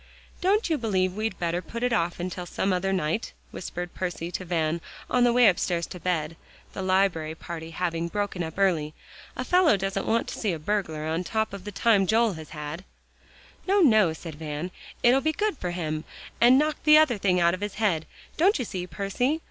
"Don't 0.41 0.67
you 0.67 0.79
believe 0.79 1.13
we'd 1.13 1.37
better 1.37 1.61
put 1.61 1.83
it 1.83 1.93
off 1.93 2.19
till 2.31 2.47
some 2.47 2.73
other 2.73 2.91
night?" 2.91 3.33
whispered 3.51 3.93
Percy 3.93 4.31
to 4.31 4.43
Van 4.43 4.81
on 5.11 5.23
the 5.23 5.31
way 5.31 5.47
upstairs 5.47 5.85
to 5.85 5.99
bed, 5.99 6.35
the 6.73 6.81
library 6.81 7.35
party 7.35 7.69
having 7.69 8.07
broken 8.07 8.41
up 8.41 8.55
early. 8.57 8.95
"A 9.35 9.43
fellow 9.45 9.77
doesn't 9.77 10.07
want 10.07 10.27
to 10.29 10.39
see 10.39 10.53
a 10.53 10.57
burglar 10.57 11.05
on 11.05 11.23
top 11.23 11.53
of 11.53 11.65
the 11.65 11.71
time 11.71 12.07
Joel 12.07 12.33
has 12.33 12.49
had." 12.49 12.83
"No, 13.67 13.79
no," 13.81 14.11
said 14.11 14.33
Van; 14.33 14.71
"it'll 15.03 15.21
be 15.21 15.31
good 15.33 15.55
for 15.59 15.69
him, 15.69 16.03
and 16.41 16.57
knock 16.57 16.77
the 16.83 16.97
other 16.97 17.19
thing 17.19 17.39
out 17.39 17.53
of 17.53 17.61
his 17.61 17.75
head, 17.75 18.07
don't 18.37 18.57
you 18.57 18.65
see, 18.65 18.87
Percy? 18.87 19.39